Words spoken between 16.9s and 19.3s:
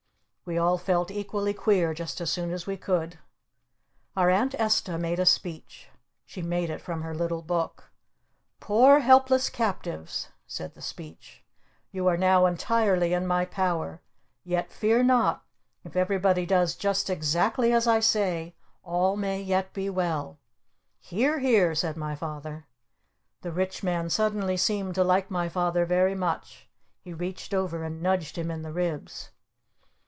exactly as I say, all